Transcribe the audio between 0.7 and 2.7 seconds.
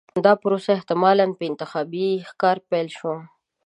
احتمالاً په انتخابي ښکار